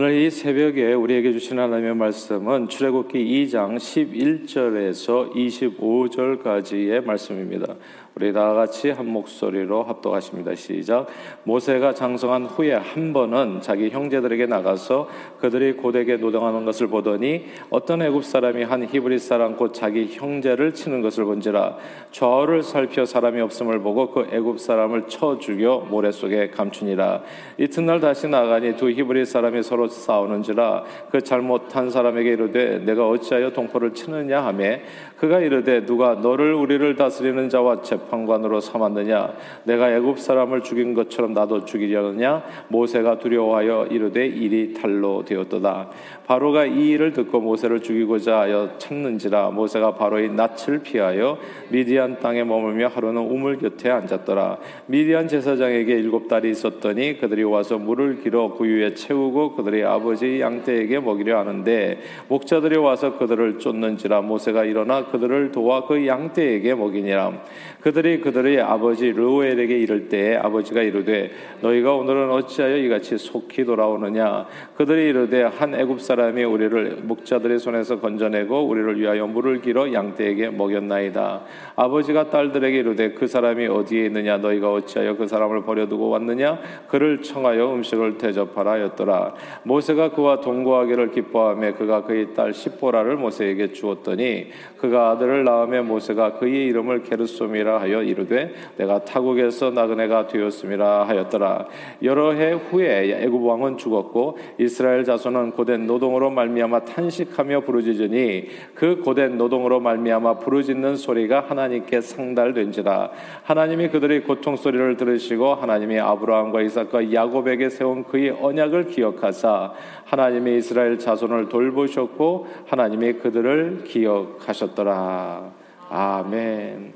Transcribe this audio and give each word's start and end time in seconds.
오늘 0.00 0.14
이 0.14 0.30
새벽에 0.30 0.92
우리에게 0.92 1.32
주신 1.32 1.58
하나님의 1.58 1.96
말씀은 1.96 2.68
출애굽기 2.68 3.18
2장 3.18 3.78
11절에서 3.78 5.34
25절까지의 5.34 7.04
말씀입니다. 7.04 7.74
우리 8.20 8.32
다 8.32 8.52
같이 8.52 8.90
한 8.90 9.06
목소리로 9.06 9.84
합독하십니다. 9.84 10.56
시작. 10.56 11.06
모세가 11.44 11.94
장성한 11.94 12.46
후에 12.46 12.72
한 12.72 13.12
번은 13.12 13.60
자기 13.60 13.90
형제들에게 13.90 14.46
나가서 14.46 15.08
그들이 15.40 15.74
고되게 15.74 16.16
노동하는 16.16 16.64
것을 16.64 16.88
보더니 16.88 17.44
어떤 17.70 18.02
애굽 18.02 18.24
사람이 18.24 18.64
한 18.64 18.88
히브리 18.88 19.20
사람 19.20 19.54
곧 19.54 19.72
자기 19.72 20.08
형제를 20.10 20.74
치는 20.74 21.00
것을 21.00 21.26
본지라 21.26 21.76
좌우를 22.10 22.64
살펴 22.64 23.04
사람이 23.04 23.40
없음을 23.40 23.78
보고 23.82 24.10
그 24.10 24.26
애굽 24.32 24.58
사람을 24.58 25.06
쳐 25.06 25.38
죽여 25.38 25.86
모래 25.88 26.10
속에 26.10 26.50
감추니라 26.50 27.22
이튿날 27.56 28.00
다시 28.00 28.26
나가니 28.26 28.74
두 28.74 28.90
히브리 28.90 29.26
사람이 29.26 29.62
서로 29.62 29.86
싸우는지라 29.86 30.82
그 31.12 31.22
잘못한 31.22 31.88
사람에게 31.88 32.30
이르되 32.30 32.78
내가 32.78 33.08
어찌하여 33.08 33.52
동포를 33.52 33.94
치느냐 33.94 34.44
하매 34.44 34.82
그가 35.18 35.40
이르되 35.40 35.84
누가 35.84 36.14
너를 36.14 36.54
우리를 36.54 36.94
다스리는 36.94 37.48
자와 37.48 37.82
재판관으로 37.82 38.60
삼았느냐? 38.60 39.34
내가 39.64 39.92
애굽 39.92 40.20
사람을 40.20 40.62
죽인 40.62 40.94
것처럼 40.94 41.32
나도 41.32 41.64
죽이려느냐? 41.64 42.44
모세가 42.68 43.18
두려워하여 43.18 43.88
이르되 43.90 44.26
일이 44.26 44.74
탈로 44.74 45.24
되었도다. 45.24 45.90
바로가 46.26 46.66
이 46.66 46.90
일을 46.90 47.14
듣고 47.14 47.40
모세를 47.40 47.80
죽이고자 47.80 48.38
하여 48.38 48.70
찾는지라 48.78 49.50
모세가 49.50 49.94
바로의 49.94 50.30
낯을 50.30 50.82
피하여 50.84 51.38
미디안 51.70 52.20
땅에 52.20 52.44
머물며 52.44 52.86
하루는 52.88 53.20
우물 53.22 53.58
곁에 53.58 53.90
앉았더라. 53.90 54.58
미디안 54.86 55.26
제사장에게 55.26 55.94
일곱 55.94 56.28
딸이 56.28 56.48
있었더니 56.50 57.18
그들이 57.18 57.42
와서 57.42 57.76
물을 57.76 58.22
길어 58.22 58.52
구유에 58.52 58.94
채우고 58.94 59.56
그들의 59.56 59.84
아버지 59.84 60.40
양떼에게 60.40 61.00
먹이려 61.00 61.40
하는데 61.40 61.98
목자들이 62.28 62.76
와서 62.76 63.18
그들을 63.18 63.58
쫓는지라 63.58 64.20
모세가 64.20 64.64
일어나 64.64 65.07
그들을 65.10 65.52
도와 65.52 65.86
그 65.86 66.06
양떼에게 66.06 66.74
먹이니라. 66.74 67.32
그들이 67.80 68.20
그들의 68.20 68.60
아버지 68.60 69.12
르우엘에게 69.12 69.78
이를 69.78 70.08
때 70.08 70.36
아버지가 70.36 70.82
이르되 70.82 71.30
너희가 71.60 71.94
오늘은 71.94 72.30
어찌하여 72.30 72.76
이같이 72.78 73.16
속히 73.16 73.64
돌아오느냐? 73.64 74.46
그들이 74.76 75.10
이르되 75.10 75.42
한 75.42 75.74
애굽 75.74 76.00
사람이 76.00 76.42
우리를 76.44 77.02
목자들의 77.02 77.58
손에서 77.58 78.00
건져내고 78.00 78.66
우리를 78.66 79.00
위하여 79.00 79.26
물을 79.26 79.60
길어 79.60 79.92
양떼에게 79.92 80.50
먹였나이다. 80.50 81.42
아버지가 81.76 82.30
딸들에게 82.30 82.78
이르되 82.78 83.12
그 83.12 83.26
사람이 83.26 83.66
어디에 83.66 84.06
있느냐? 84.06 84.38
너희가 84.38 84.72
어찌하여 84.72 85.16
그 85.16 85.26
사람을 85.26 85.62
버려두고 85.62 86.08
왔느냐? 86.08 86.58
그를 86.88 87.22
청하여 87.22 87.74
음식을 87.74 88.18
대접하라 88.18 88.72
하였더라. 88.72 89.34
모세가 89.62 90.10
그와 90.10 90.40
동거하기를 90.40 91.12
기뻐하며 91.12 91.74
그가 91.74 92.02
그의 92.02 92.34
딸 92.34 92.52
십보라를 92.52 93.16
모세에게 93.16 93.72
주었더니 93.72 94.48
그가 94.78 94.97
아들을 94.98 95.44
낳으며 95.44 95.82
모세가 95.82 96.34
그의 96.34 96.66
이름을 96.66 97.02
게르솜이라 97.02 97.80
하여 97.80 98.02
이르되 98.02 98.52
내가 98.76 99.04
타국에서 99.04 99.70
나그네가 99.70 100.26
되었음이라 100.26 101.04
하였더라. 101.08 101.66
여러 102.02 102.32
해 102.32 102.52
후에 102.52 103.22
애굽 103.22 103.44
왕은 103.44 103.78
죽었고 103.78 104.38
이스라엘 104.58 105.04
자손은 105.04 105.52
고된 105.52 105.86
노동으로 105.86 106.30
말미암아 106.30 106.84
탄식하며 106.84 107.60
부르짖으니 107.60 108.48
그 108.74 109.00
고된 109.00 109.38
노동으로 109.38 109.80
말미암아 109.80 110.38
부르짖는 110.38 110.96
소리가 110.96 111.44
하나님께 111.48 112.00
상달된지라. 112.00 113.10
하나님이 113.42 113.88
그들의 113.88 114.24
고통 114.24 114.56
소리를 114.56 114.96
들으시고 114.96 115.54
하나님이 115.54 116.00
아브라함과 116.00 116.62
이삭과 116.62 117.12
야곱에게 117.12 117.70
세운 117.70 118.04
그의 118.04 118.30
언약을 118.30 118.86
기억하사 118.88 119.72
하나님이 120.08 120.56
이스라엘 120.56 120.98
자손을 120.98 121.50
돌보셨고 121.50 122.46
하나님이 122.66 123.14
그들을 123.14 123.84
기억하셨더라. 123.84 125.52
아멘. 125.90 126.94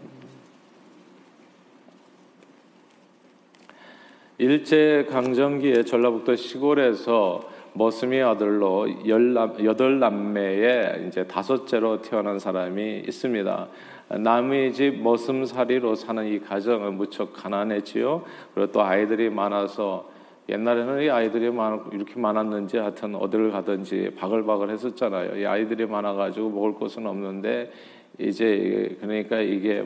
일제 4.38 5.06
강점기에 5.10 5.84
전라북도 5.84 6.36
시골에서 6.36 7.50
머슴이 7.74 8.20
아들로 8.22 8.86
여덟 9.08 9.98
남매의 9.98 11.06
이제 11.06 11.26
다섯째로 11.26 12.00
태어난 12.00 12.38
사람이 12.38 13.04
있습니다. 13.06 13.68
남의 14.08 14.72
집 14.72 15.02
머슴살이로 15.02 15.94
사는 15.94 16.26
이 16.26 16.40
가정은 16.40 16.94
무척 16.94 17.34
가난했지요. 17.34 18.24
그리고 18.54 18.72
또 18.72 18.82
아이들이 18.82 19.28
많아서 19.28 20.10
옛날에는 20.48 21.02
이 21.02 21.10
아이들이 21.10 21.50
많, 21.50 21.84
이렇게 21.92 22.18
많았는지 22.18 22.78
하여튼 22.78 23.14
어디를 23.14 23.52
가든지 23.52 24.14
바글바글 24.16 24.70
했었잖아요. 24.70 25.38
이 25.38 25.46
아이들이 25.46 25.86
많아가지고 25.86 26.50
먹을 26.50 26.74
것은 26.74 27.06
없는데 27.06 27.70
이제 28.18 28.96
그러니까 29.00 29.40
이게 29.40 29.84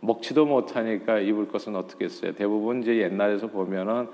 먹지도 0.00 0.46
못하니까 0.46 1.18
입을 1.18 1.48
것은 1.48 1.74
어떻겠어요. 1.74 2.34
대부분 2.34 2.82
이제 2.82 2.96
옛날에서 2.98 3.48
보면은 3.48 4.08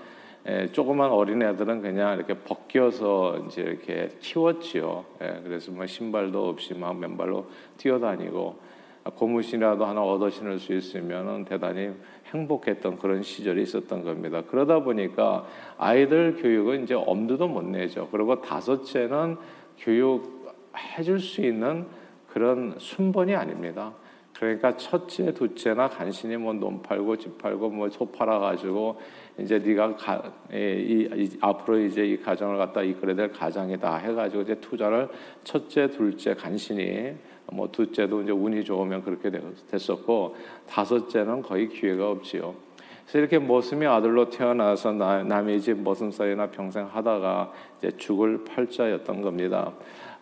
에, 0.45 0.67
조그만 0.73 1.11
어린애들은 1.11 1.83
그냥 1.83 2.17
이렇게 2.17 2.35
벗겨서 2.35 3.45
이제 3.47 3.63
이렇게 3.63 4.09
키웠지요. 4.21 5.05
예, 5.23 5.41
그래서 5.45 5.71
뭐 5.71 5.87
신발도 5.87 6.49
없이 6.49 6.75
막 6.75 6.99
맨발로 6.99 7.47
뛰어다니고 7.77 8.57
고무신이라도 9.05 9.85
하나 9.85 10.03
얻어 10.03 10.31
신을 10.31 10.59
수 10.59 10.73
있으면 10.75 11.45
대단히 11.45 11.91
행복했던 12.27 12.99
그런 12.99 13.23
시절이 13.23 13.63
있었던 13.63 14.05
겁니다. 14.05 14.43
그러다 14.43 14.81
보니까 14.81 15.45
아이들 15.77 16.37
교육은 16.37 16.85
이제 16.85 16.95
엄두도 16.95 17.49
못 17.49 17.65
내죠. 17.65 18.09
그리고 18.13 18.41
다섯째는 18.41 19.37
교육 19.79 20.55
해줄 20.77 21.19
수 21.19 21.41
있는 21.43 21.87
그런 22.29 22.75
순번이 22.79 23.35
아닙니다. 23.35 23.93
그러니까 24.39 24.77
첫째, 24.77 25.33
둘째나 25.33 25.89
간신히 25.89 26.37
뭐놈 26.37 26.83
팔고 26.83 27.17
집 27.17 27.39
팔고 27.39 27.69
뭐 27.71 27.89
소 27.91 28.11
팔아 28.11 28.39
가지고 28.41 28.99
이제 29.39 29.59
네가 29.59 29.95
가, 29.97 30.33
이, 30.53 31.09
이, 31.15 31.39
앞으로 31.41 31.79
이제 31.79 32.05
이 32.05 32.21
가정을 32.21 32.59
갖다 32.59 32.83
이끌어야 32.83 33.15
될 33.15 33.31
가장이다 33.31 33.99
해가지고 33.99 34.43
이제 34.43 34.55
투자를 34.57 35.09
첫째, 35.45 35.89
둘째 35.89 36.35
간신히 36.35 37.15
뭐 37.53 37.71
둘째도 37.71 38.23
이제 38.23 38.33
운이 38.33 38.65
좋으면 38.65 39.03
그렇게 39.05 39.31
됐었고 39.71 40.37
다섯째는 40.69 41.43
거의 41.43 41.69
기회가 41.69 42.11
없지요. 42.11 42.55
그래서 43.05 43.19
이렇게 43.19 43.39
머슴이 43.39 43.85
아들로 43.87 44.31
태어나서 44.31 44.93
남 44.93 45.49
의 45.49 45.61
집 45.61 45.83
머슴살이나 45.83 46.47
평생 46.51 46.87
하다가 46.87 47.53
이제 47.79 47.91
죽을 47.97 48.45
팔자였던 48.45 49.23
겁니다. 49.23 49.73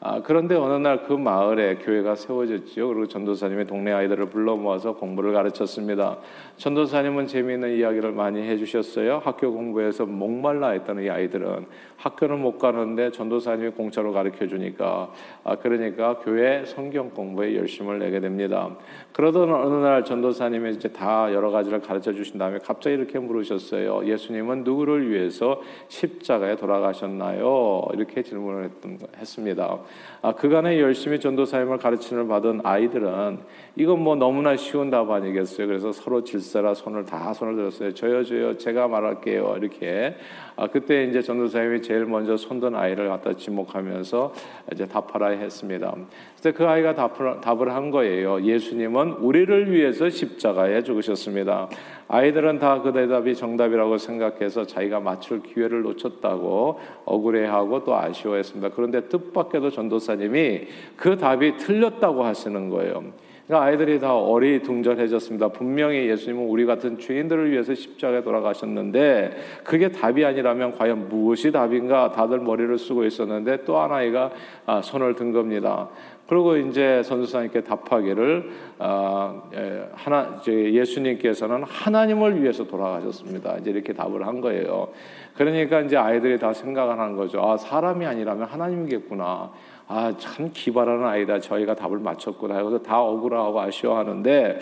아, 0.02 0.22
그런데 0.22 0.54
어느 0.54 0.72
날 0.82 1.04
그 1.04 1.12
마을에 1.12 1.74
교회가 1.76 2.14
세워졌지요. 2.14 2.88
그리고 2.88 3.06
전도사님이 3.06 3.66
동네 3.66 3.92
아이들을 3.92 4.30
불러 4.30 4.56
모아서 4.56 4.94
공부를 4.94 5.34
가르쳤습니다. 5.34 6.16
전도사님은 6.56 7.26
재미있는 7.26 7.76
이야기를 7.76 8.12
많이 8.12 8.40
해주셨어요. 8.40 9.20
학교 9.22 9.52
공부에서 9.52 10.06
목말라 10.06 10.70
했다는 10.70 11.04
이 11.04 11.10
아이들은 11.10 11.66
학교는 12.00 12.40
못 12.40 12.58
가는데 12.58 13.10
전도사님이 13.10 13.70
공짜로 13.72 14.12
가르쳐 14.12 14.46
주니까 14.46 15.12
아, 15.44 15.56
그러니까 15.56 16.18
교회 16.18 16.64
성경 16.64 17.10
공부에 17.10 17.56
열심을 17.56 17.98
내게 17.98 18.20
됩니다. 18.20 18.70
그러던 19.12 19.52
어느 19.52 19.84
날 19.84 20.04
전도사님이 20.04 20.70
이제 20.70 20.88
다 20.88 21.32
여러 21.32 21.50
가지를 21.50 21.80
가르쳐 21.80 22.12
주신 22.12 22.38
다음에 22.38 22.58
갑자기 22.58 22.96
이렇게 22.96 23.18
물으셨어요. 23.18 24.06
예수님은 24.06 24.64
누구를 24.64 25.10
위해서 25.10 25.60
십자가에 25.88 26.56
돌아가셨나요? 26.56 27.88
이렇게 27.92 28.22
질문을 28.22 28.64
했던, 28.64 28.98
했습니다. 29.18 29.78
아, 30.22 30.32
그간에 30.32 30.80
열심히 30.80 31.20
전도 31.20 31.44
사임을 31.44 31.76
가르침을 31.78 32.26
받은 32.28 32.60
아이들은 32.64 33.38
이건 33.76 34.02
뭐 34.02 34.16
너무나 34.16 34.56
쉬운 34.56 34.90
답 34.90 35.10
아니겠어요. 35.10 35.66
그래서 35.66 35.92
서로 35.92 36.24
질서라 36.24 36.72
손을 36.72 37.04
다 37.04 37.34
손을 37.34 37.56
들었어요. 37.56 37.92
저요 37.92 38.24
저요 38.24 38.56
제가 38.56 38.88
말할게요. 38.88 39.56
이렇게 39.58 40.16
아, 40.56 40.66
그때 40.66 41.04
이제 41.04 41.22
전도사님이 41.22 41.82
제일 41.90 42.04
먼저 42.04 42.36
손든 42.36 42.76
아이를 42.76 43.08
갖다 43.08 43.32
지목하면서 43.32 44.32
이제 44.72 44.86
답하라 44.86 45.30
했습니다. 45.30 45.92
그래서 46.38 46.56
그 46.56 46.64
아이가 46.64 46.94
답을, 46.94 47.40
답을 47.40 47.74
한 47.74 47.90
거예요. 47.90 48.40
예수님은 48.42 49.14
우리를 49.14 49.72
위해서 49.72 50.08
십자가에 50.08 50.84
죽으셨습니다. 50.84 51.68
아이들은 52.06 52.60
다 52.60 52.80
그 52.80 52.92
대답이 52.92 53.34
정답이라고 53.34 53.98
생각해서 53.98 54.64
자기가 54.66 55.00
맞출 55.00 55.42
기회를 55.42 55.82
놓쳤다고 55.82 56.78
억울해하고 57.06 57.82
또 57.82 57.96
아쉬워했습니다. 57.96 58.68
그런데 58.76 59.08
뜻밖에도 59.08 59.70
전도사님이 59.70 60.68
그 60.94 61.18
답이 61.18 61.56
틀렸다고 61.56 62.22
하시는 62.22 62.70
거예요. 62.70 63.02
그러니까 63.50 63.66
아이들이 63.66 63.98
다 63.98 64.16
어리둥절해졌습니다. 64.16 65.48
분명히 65.48 66.08
예수님은 66.08 66.46
우리 66.46 66.66
같은 66.66 67.00
죄인들을 67.00 67.50
위해서 67.50 67.74
십자가에 67.74 68.22
돌아가셨는데 68.22 69.36
그게 69.64 69.88
답이 69.90 70.24
아니라면 70.24 70.78
과연 70.78 71.08
무엇이 71.08 71.50
답인가 71.50 72.12
다들 72.12 72.38
머리를 72.38 72.78
쓰고 72.78 73.04
있었는데 73.04 73.64
또 73.64 73.76
하나이가 73.80 74.30
아, 74.66 74.80
손을 74.80 75.16
든 75.16 75.32
겁니다. 75.32 75.88
그리고 76.28 76.56
이제 76.56 77.02
선수사님께 77.02 77.64
답하기를 77.64 78.50
어, 78.78 79.50
하나 79.94 80.40
예수님께서는 80.46 81.64
하나님을 81.64 82.40
위해서 82.40 82.68
돌아가셨습니다. 82.68 83.56
이제 83.58 83.72
이렇게 83.72 83.92
답을 83.92 84.28
한 84.28 84.40
거예요. 84.40 84.90
그러니까 85.34 85.80
이제 85.80 85.96
아이들이 85.96 86.38
다 86.38 86.52
생각을 86.52 87.00
하는 87.00 87.16
거죠. 87.16 87.42
아 87.42 87.56
사람이 87.56 88.06
아니라면 88.06 88.46
하나님이겠구나. 88.46 89.50
아, 89.92 90.14
참 90.18 90.48
기발한 90.52 91.04
아이다. 91.04 91.40
저희가 91.40 91.74
답을 91.74 91.98
맞췄구나. 91.98 92.62
그래서 92.62 92.80
다 92.80 93.02
억울하고 93.02 93.60
아쉬워하는데 93.60 94.60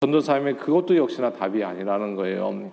전도사님이 0.00 0.54
그것도 0.54 0.96
역시나 0.96 1.32
답이 1.32 1.62
아니라는 1.62 2.16
거예요. 2.16 2.70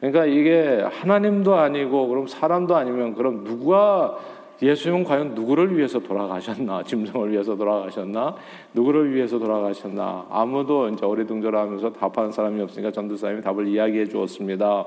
그러니까 0.00 0.24
이게 0.24 0.82
하나님도 0.90 1.54
아니고 1.54 2.08
그럼 2.08 2.26
사람도 2.26 2.74
아니면 2.74 3.14
그럼 3.14 3.44
누가 3.44 4.16
예수님은 4.62 5.04
과연 5.04 5.34
누구를 5.34 5.76
위해서 5.76 5.98
돌아가셨나? 5.98 6.84
짐승을 6.88 7.30
위해서 7.30 7.54
돌아가셨나? 7.54 8.34
누구를 8.72 9.14
위해서 9.14 9.38
돌아가셨나? 9.38 10.28
아무도 10.30 10.88
이제 10.88 11.04
어리둥절하면서 11.04 11.92
답하는 11.92 12.32
사람이 12.32 12.62
없으니까 12.62 12.92
전도사님이 12.92 13.42
답을 13.42 13.66
이야기해 13.66 14.06
주었습니다. 14.06 14.86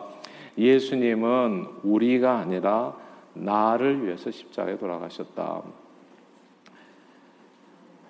예수님은 0.57 1.67
우리가 1.83 2.39
아니라 2.39 2.95
나를 3.35 4.03
위해서 4.03 4.31
십자가에 4.31 4.79
돌아가셨다. 4.79 5.84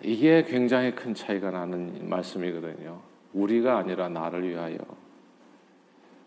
이게 0.02 0.44
굉장히 0.44 0.94
큰 0.94 1.14
차이가 1.14 1.52
나는 1.52 2.08
말씀이거든요. 2.10 3.00
우리가 3.34 3.78
아니라 3.78 4.10
나를 4.10 4.48
위하여. 4.48 4.78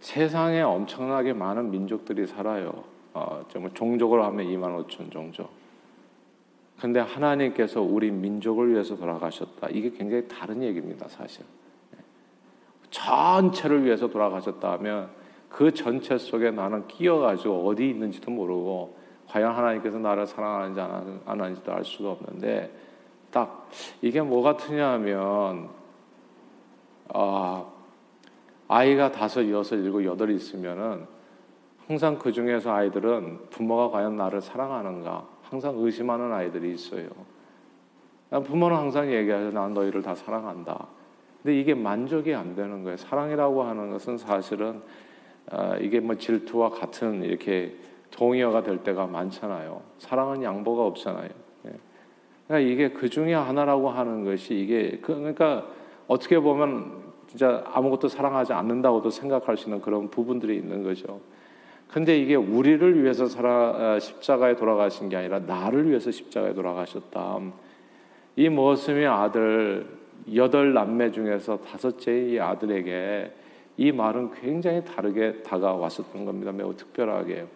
세상에 0.00 0.60
엄청나게 0.60 1.32
많은 1.32 1.70
민족들이 1.70 2.26
살아요. 2.26 2.84
어, 3.14 3.44
종족으로 3.74 4.24
하면 4.24 4.46
2만 4.46 4.86
5천 4.86 5.10
종족. 5.10 5.50
근데 6.80 7.00
하나님께서 7.00 7.82
우리 7.82 8.10
민족을 8.10 8.72
위해서 8.72 8.96
돌아가셨다. 8.96 9.68
이게 9.70 9.90
굉장히 9.90 10.28
다른 10.28 10.62
얘기입니다, 10.62 11.08
사실. 11.08 11.44
전체를 12.90 13.84
위해서 13.84 14.08
돌아가셨다 14.08 14.72
하면 14.72 15.10
그 15.48 15.72
전체 15.72 16.16
속에 16.16 16.50
나는 16.50 16.86
끼어가지고 16.86 17.66
어디 17.66 17.90
있는지도 17.90 18.30
모르고 18.30 18.96
과연 19.26 19.54
하나님께서 19.54 19.98
나를 19.98 20.26
사랑하는지 20.26 20.80
안 20.80 21.20
하는지도 21.26 21.72
알 21.72 21.84
수가 21.84 22.12
없는데 22.12 22.70
딱 23.30 23.68
이게 24.00 24.20
뭐 24.20 24.42
같으냐 24.42 24.92
하면 24.92 25.68
아, 27.12 27.64
아이가 28.68 29.10
다섯, 29.10 29.48
여섯, 29.50 29.76
일곱, 29.76 30.04
여덟 30.04 30.30
있으면은 30.30 31.06
항상 31.86 32.18
그 32.18 32.32
중에서 32.32 32.72
아이들은 32.72 33.48
부모가 33.50 33.90
과연 33.90 34.16
나를 34.16 34.42
사랑하는가 34.42 35.26
항상 35.42 35.74
의심하는 35.78 36.32
아이들이 36.32 36.74
있어요. 36.74 37.08
부모는 38.30 38.76
항상 38.76 39.10
얘기하죠. 39.10 39.52
난 39.52 39.72
너희를 39.72 40.02
다 40.02 40.14
사랑한다. 40.14 40.86
근데 41.42 41.58
이게 41.58 41.74
만족이 41.74 42.34
안 42.34 42.54
되는 42.54 42.82
거예요. 42.82 42.98
사랑이라고 42.98 43.62
하는 43.62 43.90
것은 43.90 44.18
사실은 44.18 44.82
어, 45.50 45.76
이게 45.80 45.98
뭐 46.00 46.14
질투와 46.14 46.68
같은 46.68 47.22
이렇게 47.22 47.74
동의어가 48.10 48.62
될 48.62 48.82
때가 48.82 49.06
많잖아요. 49.06 49.80
사랑은 49.98 50.42
양보가 50.42 50.84
없잖아요. 50.84 51.30
그러니까 52.48 52.72
이게 52.72 52.88
그 52.88 53.08
중에 53.08 53.34
하나라고 53.34 53.90
하는 53.90 54.24
것이 54.24 54.58
이게 54.58 54.98
그, 55.02 55.14
그러니까 55.14 55.66
어떻게 56.08 56.40
보면 56.40 57.08
진짜 57.28 57.62
아무것도 57.66 58.08
사랑하지 58.08 58.54
않는다고도 58.54 59.10
생각할 59.10 59.58
수 59.58 59.68
있는 59.68 59.82
그런 59.82 60.08
부분들이 60.08 60.56
있는 60.56 60.82
거죠. 60.82 61.20
근데 61.88 62.18
이게 62.18 62.34
우리를 62.34 63.02
위해서 63.02 63.26
살아 63.26 63.94
아, 63.94 63.98
십자가에 63.98 64.56
돌아가신 64.56 65.10
게 65.10 65.16
아니라 65.16 65.38
나를 65.40 65.88
위해서 65.88 66.10
십자가에 66.10 66.54
돌아가셨다. 66.54 67.38
이 68.36 68.48
머슴의 68.48 69.06
아들 69.06 69.86
여덟 70.34 70.72
남매 70.72 71.12
중에서 71.12 71.58
다섯째 71.60 72.28
이 72.28 72.40
아들에게 72.40 73.32
이 73.76 73.92
말은 73.92 74.32
굉장히 74.32 74.84
다르게 74.84 75.42
다가왔었던 75.42 76.24
겁니다. 76.24 76.50
매우 76.52 76.74
특별하게. 76.74 77.46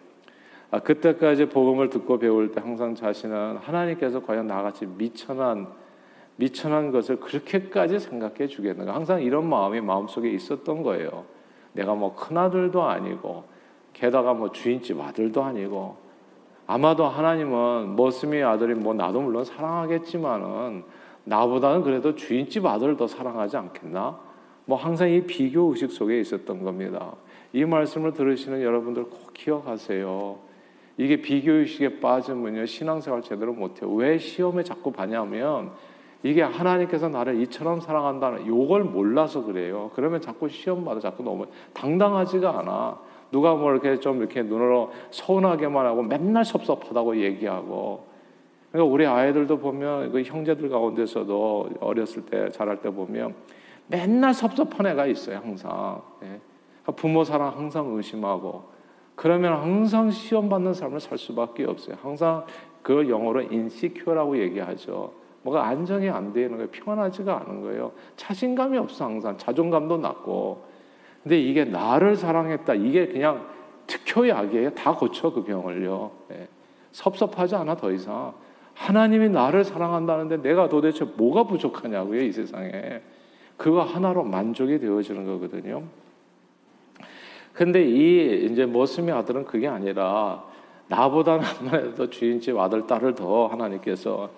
아, 0.73 0.79
그때까지 0.79 1.49
복음을 1.49 1.91
듣고 1.91 2.17
배울 2.17 2.51
때 2.51 2.59
항상 2.59 2.95
자신은 2.95 3.57
하나님께서 3.57 4.23
과연 4.23 4.47
나같이 4.47 4.87
미천한 4.87 5.67
미천한 6.35 6.89
것을 6.89 7.19
그렇게까지 7.19 7.99
생각해 7.99 8.47
주겠는가? 8.47 8.95
항상 8.95 9.21
이런 9.21 9.47
마음이 9.47 9.81
마음속에 9.81 10.31
있었던 10.31 10.81
거예요. 10.81 11.25
내가 11.73 11.93
뭐 11.93 12.15
큰아들도 12.15 12.81
아니고 12.81 13.43
게다가 13.93 14.33
뭐 14.33 14.51
주인집 14.51 14.99
아들도 14.99 15.43
아니고 15.43 15.95
아마도 16.65 17.05
하나님은 17.05 17.95
머슴의 17.95 18.43
아들이 18.43 18.73
뭐 18.73 18.95
나도 18.95 19.21
물론 19.21 19.43
사랑하겠지만은 19.43 20.85
나보다는 21.25 21.83
그래도 21.83 22.15
주인집 22.15 22.65
아들을 22.65 22.97
더 22.97 23.05
사랑하지 23.05 23.57
않겠나? 23.57 24.19
뭐 24.65 24.79
항상 24.79 25.07
이 25.07 25.21
비교 25.21 25.69
의식 25.69 25.91
속에 25.91 26.19
있었던 26.19 26.63
겁니다. 26.63 27.13
이 27.53 27.63
말씀을 27.63 28.13
들으시는 28.13 28.63
여러분들 28.63 29.03
꼭 29.03 29.33
기억하세요. 29.35 30.52
이게 30.97 31.21
비교의식에 31.21 31.99
빠지면요 31.99 32.65
신앙생활 32.65 33.21
제대로 33.21 33.53
못해요. 33.53 33.91
왜 33.93 34.17
시험에 34.17 34.63
자꾸 34.63 34.91
반냐면 34.91 35.71
이게 36.21 36.41
하나님께서 36.41 37.09
나를 37.09 37.41
이처럼 37.41 37.81
사랑한다는 37.81 38.47
요걸 38.47 38.85
몰라서 38.85 39.43
그래요. 39.43 39.91
그러면 39.93 40.21
자꾸 40.21 40.47
시험 40.47 40.85
받아 40.85 40.99
자꾸 40.99 41.23
너무 41.23 41.47
당당하지가 41.73 42.59
않아. 42.59 42.97
누가 43.31 43.55
뭐 43.55 43.71
이렇게 43.71 43.99
좀 43.99 44.19
이렇게 44.19 44.43
눈으로 44.43 44.91
서운하게만 45.11 45.85
하고 45.85 46.03
맨날 46.03 46.45
섭섭하다고 46.45 47.17
얘기하고. 47.17 48.05
그러니까 48.71 48.93
우리 48.93 49.05
아이들도 49.05 49.59
보면 49.59 50.11
그 50.11 50.21
형제들 50.21 50.69
가운데서도 50.69 51.71
어렸을 51.79 52.25
때 52.25 52.49
자랄 52.49 52.81
때 52.81 52.89
보면 52.89 53.35
맨날 53.87 54.33
섭섭한 54.33 54.87
애가 54.87 55.07
있어요 55.07 55.37
항상. 55.37 56.01
예. 56.23 56.39
부모 56.95 57.23
사랑 57.23 57.57
항상 57.57 57.87
의심하고 57.95 58.72
그러면 59.15 59.53
항상 59.53 60.09
시험 60.09 60.49
받는 60.49 60.73
삶을 60.73 60.99
살 60.99 61.17
수밖에 61.17 61.65
없어요. 61.65 61.97
항상 62.01 62.45
그 62.81 63.09
영어로 63.09 63.43
인시큐어라고 63.43 64.37
얘기하죠. 64.39 65.13
뭐가 65.43 65.67
안정이 65.67 66.09
안 66.09 66.33
되는 66.33 66.51
거예요. 66.51 66.69
평안하지가 66.71 67.41
않은 67.41 67.61
거예요. 67.61 67.91
자신감이 68.15 68.77
없어 68.77 69.05
항상 69.05 69.37
자존감도 69.37 69.97
낮고. 69.97 70.65
근데 71.21 71.39
이게 71.39 71.63
나를 71.63 72.15
사랑했다. 72.15 72.73
이게 72.75 73.07
그냥 73.07 73.45
특효약이에요. 73.87 74.71
다 74.71 74.95
고쳐 74.95 75.31
그 75.31 75.43
병을요. 75.43 76.11
네. 76.29 76.47
섭섭하지 76.91 77.55
않아 77.55 77.75
더 77.75 77.91
이상. 77.91 78.33
하나님이 78.73 79.29
나를 79.29 79.63
사랑한다는데 79.63 80.37
내가 80.41 80.67
도대체 80.67 81.05
뭐가 81.05 81.43
부족하냐고요 81.43 82.21
이 82.21 82.31
세상에. 82.31 83.01
그거 83.57 83.83
하나로 83.83 84.23
만족이 84.23 84.79
되어지는 84.79 85.25
거거든요. 85.25 85.83
근데 87.53 87.83
이 87.83 88.45
이제 88.45 88.65
모스미 88.65 89.11
아들은 89.11 89.45
그게 89.45 89.67
아니라 89.67 90.43
나보다는 90.87 91.45
아무래도 91.61 92.09
주인집 92.09 92.57
아들 92.57 92.87
딸을 92.87 93.15
더 93.15 93.47
하나님께서 93.47 94.29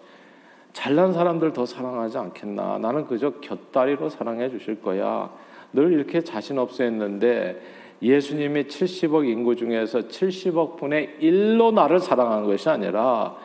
잘난 0.73 1.13
사람들 1.13 1.53
더 1.53 1.65
사랑하지 1.65 2.17
않겠나? 2.17 2.79
나는 2.79 3.05
그저 3.07 3.31
곁다리로 3.39 4.09
사랑해 4.09 4.49
주실 4.49 4.81
거야. 4.81 5.31
늘 5.71 5.93
이렇게 5.93 6.21
자신 6.21 6.59
없어 6.59 6.83
했는데 6.83 7.61
예수님이 8.01 8.65
70억 8.65 9.27
인구 9.27 9.55
중에서 9.55 9.99
70억 9.99 10.77
분의 10.77 11.15
1로 11.21 11.73
나를 11.73 11.99
사랑하는 11.99 12.45
것이 12.45 12.69
아니라 12.69 13.37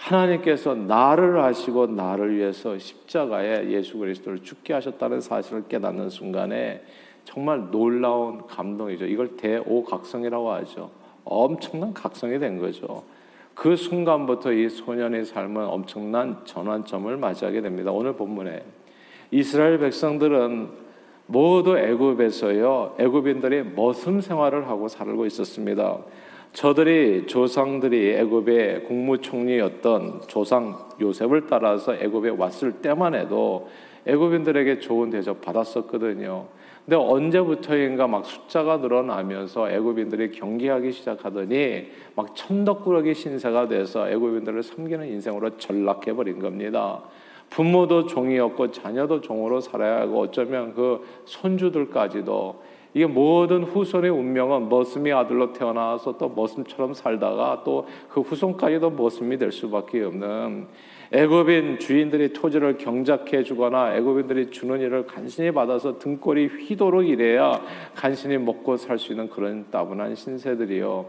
하나님께서 0.00 0.74
나를 0.74 1.42
하시고 1.42 1.86
나를 1.88 2.36
위해서 2.36 2.78
십자가에 2.78 3.70
예수 3.70 3.98
그리스도를 3.98 4.42
죽게 4.42 4.72
하셨다는 4.72 5.20
사실을 5.20 5.64
깨닫는 5.68 6.08
순간에 6.08 6.82
정말 7.24 7.70
놀라운 7.70 8.46
감동이죠. 8.46 9.04
이걸 9.06 9.36
대오각성이라고 9.36 10.50
하죠. 10.52 10.90
엄청난 11.24 11.92
각성이 11.92 12.38
된 12.38 12.58
거죠. 12.58 13.04
그 13.54 13.76
순간부터 13.76 14.52
이 14.52 14.70
소년의 14.70 15.26
삶은 15.26 15.66
엄청난 15.66 16.38
전환점을 16.44 17.14
맞이하게 17.18 17.60
됩니다. 17.60 17.92
오늘 17.92 18.14
본문에 18.14 18.62
이스라엘 19.30 19.78
백성들은 19.78 20.70
모두 21.26 21.76
애굽에서요. 21.76 22.96
애굽인들이 22.98 23.74
머슴 23.76 24.20
생활을 24.22 24.66
하고 24.66 24.88
살고 24.88 25.26
있었습니다. 25.26 25.98
저들이 26.52 27.26
조상들이 27.26 28.10
애굽의 28.16 28.84
국무총리였던 28.84 30.22
조상 30.26 30.78
요셉을 31.00 31.46
따라서 31.46 31.94
애굽에 31.94 32.30
왔을 32.30 32.72
때만 32.72 33.14
해도 33.14 33.68
애굽인들에게 34.04 34.80
좋은 34.80 35.10
대접 35.10 35.40
받았었거든요. 35.40 36.46
근데 36.84 36.96
언제부터인가 36.96 38.08
막 38.08 38.24
숫자가 38.24 38.78
늘어나면서 38.78 39.70
애굽인들이 39.70 40.32
경계하기 40.32 40.90
시작하더니 40.90 41.86
막 42.16 42.34
천덕꾸러기 42.34 43.14
신세가 43.14 43.68
돼서 43.68 44.08
애굽인들을 44.10 44.62
섬기는 44.62 45.06
인생으로 45.06 45.56
전락해 45.58 46.14
버린 46.14 46.40
겁니다. 46.40 47.02
부모도 47.50 48.06
종이었고 48.06 48.70
자녀도 48.72 49.20
종으로 49.20 49.60
살아야 49.60 50.00
하고 50.00 50.20
어쩌면 50.20 50.74
그 50.74 51.04
손주들까지도 51.26 52.62
이게 52.92 53.06
모든 53.06 53.62
후손의 53.62 54.10
운명은 54.10 54.68
머슴이 54.68 55.12
아들로 55.12 55.52
태어나서 55.52 56.18
또 56.18 56.28
머슴처럼 56.28 56.94
살다가 56.94 57.62
또 57.64 57.86
그 58.08 58.20
후손까지도 58.20 58.90
머슴이 58.90 59.38
될 59.38 59.52
수밖에 59.52 60.02
없는 60.02 60.66
애굽인 61.12 61.78
주인들이 61.78 62.32
토지를 62.32 62.76
경작해 62.76 63.42
주거나 63.42 63.96
애굽인들이 63.96 64.50
주는 64.50 64.80
일을 64.80 65.06
간신히 65.06 65.50
받아서 65.50 65.98
등골이 65.98 66.46
휘도록 66.46 67.08
일해야 67.08 67.60
간신히 67.94 68.38
먹고 68.38 68.76
살 68.76 68.98
수 68.98 69.12
있는 69.12 69.28
그런 69.28 69.66
따분한 69.70 70.14
신세들이요. 70.14 71.06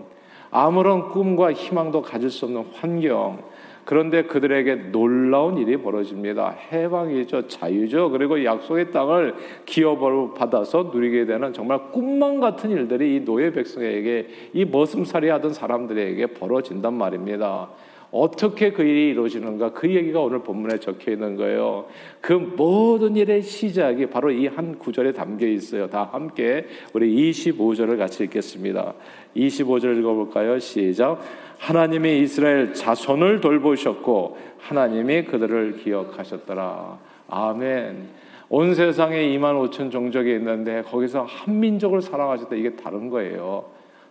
아무런 0.52 1.10
꿈과 1.10 1.54
희망도 1.54 2.02
가질 2.02 2.30
수 2.30 2.46
없는 2.46 2.66
환경, 2.74 3.40
그런데 3.86 4.24
그들에게 4.24 4.92
놀라운 4.92 5.58
일이 5.58 5.78
벌어집니다. 5.78 6.56
해방이죠, 6.72 7.48
자유죠. 7.48 8.12
그리고 8.12 8.44
약속의 8.44 8.92
땅을 8.92 9.36
기업으로 9.66 10.34
받아서 10.34 10.92
누리게 10.94 11.26
되는 11.26 11.54
정말 11.54 11.92
꿈만 11.92 12.40
같은 12.40 12.70
일들이 12.70 13.16
이 13.16 13.26
노예 13.26 13.52
백성에게 13.52 14.28
이 14.54 14.66
머슴살이 14.66 15.30
하던 15.30 15.54
사람들에게 15.54 16.28
벌어진단 16.28 16.94
말입니다. 16.94 17.70
어떻게 18.12 18.72
그 18.72 18.84
일이 18.84 19.10
이루어지는가 19.10 19.72
그 19.72 19.90
얘기가 19.90 20.20
오늘 20.20 20.40
본문에 20.44 20.80
적혀 20.80 21.12
있는 21.14 21.36
거예요. 21.38 21.86
그 22.20 22.34
모든 22.34 23.16
일의 23.16 23.42
시작이 23.42 24.06
바로 24.08 24.30
이 24.32 24.52
한 24.56 24.78
구절에 24.78 25.12
담겨 25.14 25.48
있어요. 25.48 25.88
다 25.88 26.10
함께 26.12 26.66
우리 26.94 27.32
25절을 27.32 27.98
같이 27.98 28.24
읽겠습니다. 28.26 28.94
25절 29.36 30.00
읽어볼까요? 30.00 30.60
시작. 30.60 31.22
하나님이 31.58 32.20
이스라엘 32.20 32.74
자손을 32.74 33.40
돌보셨고 33.40 34.38
하나님이 34.60 35.24
그들을 35.26 35.78
기억하셨더라. 35.78 37.00
아멘. 37.30 38.10
온 38.50 38.76
세상에 38.76 39.18
2만 39.30 39.70
5천 39.70 39.92
종족이 39.92 40.34
있는데 40.34 40.82
거기서 40.82 41.24
한 41.24 41.60
민족을 41.60 42.02
사랑하셨다. 42.02 42.56
이게 42.56 42.76
다른 42.76 43.10
거예요. 43.10 43.66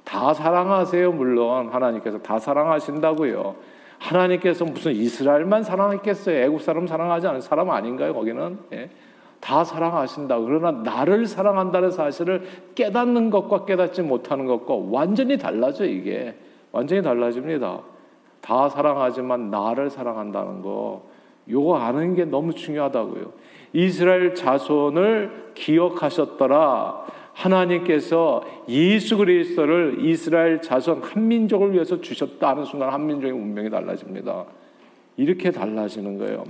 다 0.04 0.32
사랑하세요. 0.32 1.12
물론 1.12 1.68
하나님께서 1.68 2.18
다 2.18 2.38
사랑하신다고요. 2.38 3.54
하나님께서 4.00 4.64
무슨 4.64 4.92
이스라엘만 4.92 5.62
사랑했겠어요? 5.62 6.42
애국 6.44 6.60
사람 6.62 6.86
사랑하지 6.86 7.28
않은 7.28 7.40
사람 7.40 7.70
아닌가요? 7.70 8.12
거기는 8.14 8.58
예. 8.72 8.90
다 9.40 9.62
사랑하신다. 9.62 10.38
그러나 10.40 10.70
나를 10.70 11.26
사랑한다는 11.26 11.90
사실을 11.90 12.42
깨닫는 12.74 13.30
것과 13.30 13.64
깨닫지 13.64 14.02
못하는 14.02 14.46
것과 14.46 14.74
완전히 14.90 15.38
달라져 15.38 15.84
이게. 15.84 16.34
완전히 16.72 17.02
달라집니다. 17.02 17.80
다 18.40 18.68
사랑하지만 18.68 19.50
나를 19.50 19.90
사랑한다는 19.90 20.62
거, 20.62 21.02
요거 21.48 21.76
아는 21.76 22.14
게 22.14 22.24
너무 22.24 22.54
중요하다고요. 22.54 23.32
이스라엘 23.72 24.34
자손을 24.34 25.52
기억하셨더라. 25.54 27.06
하나님께서 27.40 28.42
예수 28.68 29.16
그리스도를 29.16 29.98
이스라엘 30.00 30.60
자손 30.60 31.02
한 31.02 31.28
민족을 31.28 31.72
위해서 31.72 32.00
주셨다 32.00 32.50
하는 32.50 32.64
순간 32.64 32.92
한 32.92 33.06
민족의 33.06 33.32
운명이 33.32 33.70
달라집니다. 33.70 34.44
이렇게 35.16 35.50
달라지는 35.50 36.18
거예요. 36.18 36.44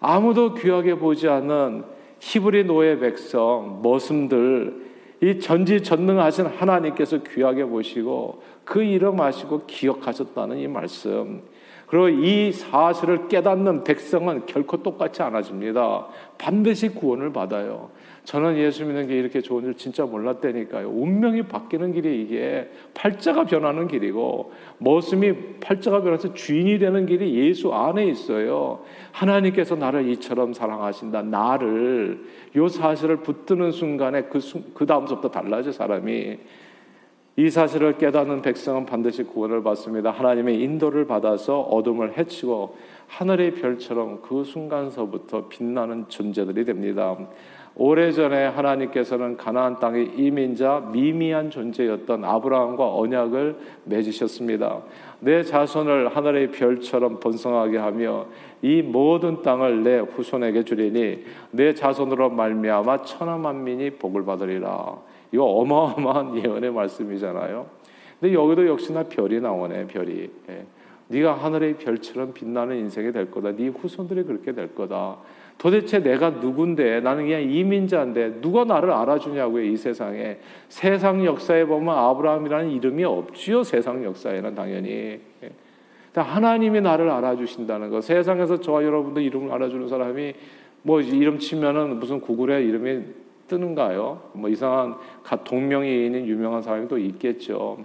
아무도 0.00 0.54
귀하게 0.54 0.96
보지 0.96 1.28
않는 1.28 1.84
히브리 2.20 2.64
노예 2.64 2.98
백성, 2.98 3.80
머슴들, 3.82 4.84
이 5.22 5.38
전지전능하신 5.38 6.46
하나님께서 6.46 7.22
귀하게 7.22 7.64
보시고 7.64 8.42
그 8.64 8.82
이름 8.82 9.20
아시고 9.20 9.62
기억하셨다는 9.66 10.58
이 10.58 10.68
말씀. 10.68 11.42
그리고 11.94 12.08
이 12.08 12.50
사실을 12.50 13.28
깨닫는 13.28 13.84
백성은 13.84 14.46
결코 14.46 14.82
똑같이 14.82 15.22
않아집니다. 15.22 16.08
반드시 16.38 16.88
구원을 16.88 17.32
받아요. 17.32 17.90
저는 18.24 18.56
예수 18.58 18.84
믿는 18.84 19.06
게 19.06 19.16
이렇게 19.16 19.40
좋은 19.40 19.62
줄 19.62 19.74
진짜 19.76 20.04
몰랐다니까요. 20.04 20.88
운명이 20.88 21.42
바뀌는 21.42 21.92
길이 21.92 22.20
이게 22.20 22.68
팔자가 22.94 23.44
변하는 23.44 23.86
길이고 23.86 24.52
모습이 24.78 25.60
팔자가 25.60 26.02
변해서 26.02 26.34
주인이 26.34 26.80
되는 26.80 27.06
길이 27.06 27.32
예수 27.46 27.72
안에 27.72 28.06
있어요. 28.06 28.80
하나님께서 29.12 29.76
나를 29.76 30.08
이처럼 30.08 30.52
사랑하신다. 30.52 31.22
나를 31.22 32.24
요 32.56 32.66
사실을 32.66 33.18
붙드는 33.18 33.70
순간에 33.70 34.22
그, 34.22 34.40
그 34.74 34.84
다음부터 34.84 35.30
달라져 35.30 35.70
사람이 35.70 36.38
이 37.36 37.50
사실을 37.50 37.98
깨닫는 37.98 38.42
백성은 38.42 38.86
반드시 38.86 39.24
구원을 39.24 39.64
받습니다. 39.64 40.12
하나님의 40.12 40.60
인도를 40.62 41.06
받아서 41.08 41.62
어둠을 41.62 42.16
해치고 42.16 42.76
하늘의 43.08 43.54
별처럼 43.54 44.22
그 44.22 44.44
순간서부터 44.44 45.48
빛나는 45.48 46.04
존재들이 46.08 46.64
됩니다. 46.64 47.16
오래전에 47.76 48.46
하나님께서는 48.46 49.36
가나안 49.36 49.80
땅의 49.80 50.12
이민자 50.16 50.90
미미한 50.92 51.50
존재였던 51.50 52.24
아브라함과 52.24 52.94
언약을 52.94 53.56
맺으셨습니다. 53.84 54.82
내 55.18 55.42
자손을 55.42 56.14
하늘의 56.14 56.52
별처럼 56.52 57.18
번성하게 57.18 57.78
하며 57.78 58.26
이 58.62 58.80
모든 58.80 59.42
땅을 59.42 59.82
내 59.82 59.98
후손에게 59.98 60.62
주리니 60.62 61.24
내 61.50 61.74
자손으로 61.74 62.30
말미암아 62.30 63.02
천하 63.02 63.36
만민이 63.38 63.90
복을 63.90 64.24
받으리라. 64.24 65.13
이거 65.34 65.44
어마어마한 65.46 66.38
예언의 66.46 66.70
말씀이잖아요. 66.70 67.66
근데 68.20 68.32
여기도 68.32 68.68
역시나 68.68 69.02
별이 69.02 69.40
나오네, 69.40 69.88
별이. 69.88 70.30
예. 70.48 70.64
네가 71.08 71.34
하늘의 71.34 71.78
별처럼 71.78 72.32
빛나는 72.32 72.76
인생이 72.76 73.10
될 73.10 73.30
거다. 73.30 73.54
네 73.56 73.66
후손들이 73.66 74.22
그렇게 74.22 74.52
될 74.52 74.74
거다. 74.74 75.18
도대체 75.58 76.02
내가 76.02 76.30
누군데 76.30 77.00
나는 77.00 77.24
그냥 77.24 77.42
이민자인데 77.42 78.40
누가 78.40 78.64
나를 78.64 78.90
알아주냐고요 78.90 79.64
이 79.64 79.76
세상에 79.76 80.38
세상 80.68 81.24
역사에 81.24 81.64
보면 81.64 81.96
아브라함이라는 81.96 82.70
이름이 82.72 83.04
없지요 83.04 83.62
세상 83.62 84.02
역사에는 84.02 84.54
당연히 84.54 85.20
예. 85.42 85.50
하나님이 86.14 86.80
나를 86.80 87.08
알아주신다는 87.08 87.90
거 87.90 88.00
세상에서 88.00 88.60
저와 88.60 88.82
여러분들 88.82 89.22
이름을 89.22 89.52
알아주는 89.52 89.88
사람이 89.88 90.34
뭐 90.82 91.00
이름 91.00 91.38
치면은 91.38 92.00
무슨 92.00 92.20
구글에 92.20 92.64
이름이 92.64 93.23
뜨는가요? 93.48 94.20
뭐 94.32 94.48
이상한 94.50 94.94
동명이 95.44 96.06
있는 96.06 96.26
유명한 96.26 96.62
사람이 96.62 96.88
또 96.88 96.98
있겠죠. 96.98 97.78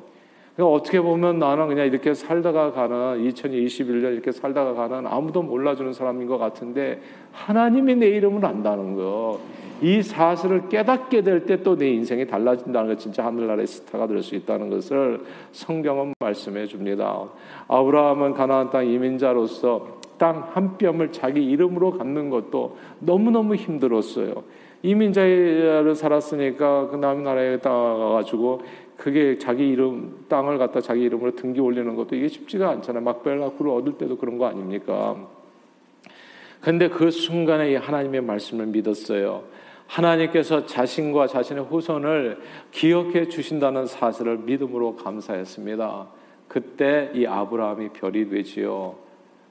그러니까 0.56 0.76
어떻게 0.76 1.00
보면 1.00 1.40
나는 1.40 1.68
그냥 1.70 1.86
이렇게 1.88 2.14
살다가 2.14 2.72
가는 2.72 3.24
2021년 3.24 4.14
이렇게 4.14 4.32
살다가 4.32 4.74
가는 4.74 5.08
아무도 5.08 5.42
몰라주는 5.42 5.94
사람인 5.94 6.28
것 6.28 6.38
같은데 6.38 7.02
하나님이 7.32 7.96
내 7.96 8.08
이름을 8.08 8.46
안다는 8.46 8.96
거. 8.96 9.40
이 9.82 10.02
사실을 10.02 10.68
깨닫게 10.68 11.22
될 11.22 11.46
때 11.46 11.64
또 11.64 11.78
내 11.78 11.88
인생이 11.90 12.28
달라진다는 12.28 12.90
거 12.90 12.96
진짜 12.98 13.24
하늘나라의 13.26 13.66
스타가 13.66 14.08
될 14.08 14.22
수 14.22 14.36
있다는 14.36 14.70
것을 14.70 15.22
성경은 15.54 16.14
말씀해 16.20 16.66
줍니다. 16.66 17.30
아브라함은 17.70 18.34
가나안 18.34 18.70
땅 18.72 18.86
이민자로서 18.86 20.00
땅 20.18 20.50
한 20.52 20.78
뼘을 20.78 21.14
자기 21.14 21.42
이름으로 21.46 21.92
갖는 21.98 22.30
것도 22.30 22.76
너무너무 23.00 23.56
힘들었어요. 23.56 24.44
이민자를 24.82 25.94
살았으니까 25.96 26.88
그 26.88 26.96
남의 26.96 27.24
나라에 27.24 27.58
가가지고 27.60 28.62
그게 28.98 29.38
자기 29.38 29.68
이름 29.68 30.26
땅을 30.28 30.58
갖다 30.58 30.82
자기 30.82 31.04
이름으로 31.04 31.36
등기 31.36 31.60
올리는 31.60 31.96
것도 31.96 32.16
이게 32.16 32.28
쉽지가 32.28 32.70
않잖아요. 32.70 33.04
막벨라쿠를 33.04 33.72
얻을 33.72 33.94
때도 33.98 34.18
그런 34.18 34.38
거 34.38 34.48
아닙니까? 34.48 35.16
근데 36.62 36.90
그 36.90 37.10
순간에 37.10 37.76
하나님의 37.78 38.22
말씀을 38.22 38.66
믿었어요. 38.68 39.44
하나님께서 39.88 40.66
자신과 40.66 41.28
자신의 41.28 41.64
후손을 41.66 42.40
기억해 42.72 43.30
주신다는 43.30 43.86
사실을 43.86 44.38
믿음으로 44.40 44.98
감사했습니다. 44.98 46.08
그때 46.48 47.12
이 47.16 47.26
아브라함이 47.26 47.90
별이 47.90 48.30
되지요. 48.30 48.96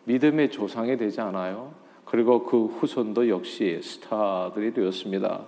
믿음의 0.04 0.50
조상이 0.50 0.96
되지 0.96 1.20
않아요? 1.20 1.72
그리고 2.10 2.44
그 2.44 2.66
후손도 2.66 3.28
역시 3.28 3.80
스타들이 3.82 4.72
되었습니다. 4.72 5.40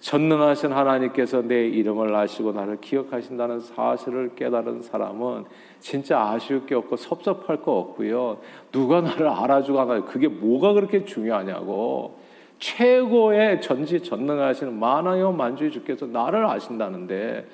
전능하신 0.00 0.72
하나님께서 0.72 1.42
내 1.42 1.68
이름을 1.68 2.14
아시고 2.14 2.52
나를 2.52 2.80
기억하신다는 2.80 3.60
사실을 3.60 4.34
깨달은 4.34 4.82
사람은 4.82 5.44
진짜 5.78 6.20
아쉬울 6.20 6.66
게 6.66 6.74
없고 6.74 6.96
섭섭할 6.96 7.62
거 7.62 7.72
없고요. 7.72 8.38
누가 8.72 9.02
나를 9.02 9.28
알아주고 9.28 9.78
하나 9.78 10.04
그게 10.04 10.28
뭐가 10.28 10.72
그렇게 10.72 11.04
중요하냐고. 11.04 12.18
최고의 12.58 13.60
전지 13.62 14.02
전능하시는 14.02 14.78
만왕의 14.78 15.32
만주의 15.34 15.70
주께서 15.70 16.06
나를 16.06 16.44
아신다는데 16.46 17.46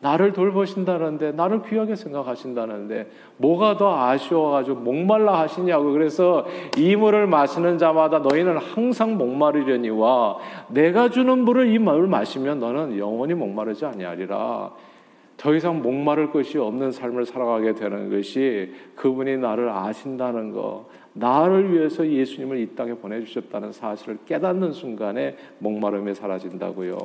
나를 0.00 0.32
돌보신다는데 0.32 1.32
나를 1.32 1.62
귀하게 1.62 1.94
생각하신다는데 1.94 3.10
뭐가 3.36 3.76
더 3.76 3.98
아쉬워가지고 4.02 4.80
목말라 4.80 5.38
하시냐고 5.40 5.92
그래서 5.92 6.46
이 6.78 6.96
물을 6.96 7.26
마시는 7.26 7.76
자마다 7.76 8.20
너희는 8.20 8.56
항상 8.56 9.18
목마르려니와 9.18 10.38
내가 10.68 11.10
주는 11.10 11.38
물을 11.40 11.68
이 11.68 11.78
물을 11.78 12.06
마시면 12.06 12.60
너는 12.60 12.98
영원히 12.98 13.34
목마르지 13.34 13.84
아니하리라 13.84 14.70
더 15.40 15.54
이상 15.54 15.80
목마를 15.80 16.32
것이 16.32 16.58
없는 16.58 16.92
삶을 16.92 17.24
살아가게 17.24 17.74
되는 17.74 18.10
것이 18.10 18.74
그분이 18.94 19.38
나를 19.38 19.70
아신다는 19.70 20.52
거, 20.52 20.90
나를 21.14 21.72
위해서 21.72 22.06
예수님을 22.06 22.58
이 22.58 22.74
땅에 22.74 22.92
보내주셨다는 22.92 23.72
사실을 23.72 24.18
깨닫는 24.26 24.72
순간에 24.72 25.36
목마름이 25.60 26.14
사라진다고요. 26.14 26.98